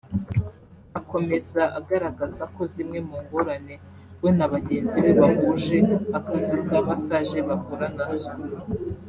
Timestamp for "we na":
4.21-4.45